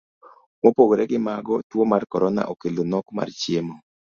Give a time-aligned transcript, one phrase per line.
[0.61, 3.75] Mopogore gi mago, tuo mar korona okelo nok mar chiemo.